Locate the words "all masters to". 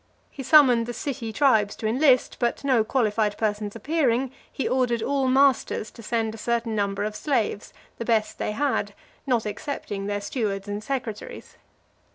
5.03-6.01